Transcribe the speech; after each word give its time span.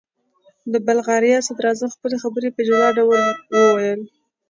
د 0.71 0.73
بلغاریا 0.85 1.37
صدراعظم 1.47 1.89
خپلې 1.95 2.17
خبرې 2.23 2.49
په 2.55 2.61
جلا 2.67 2.89
ډول 2.97 3.21
وویل. 3.55 4.01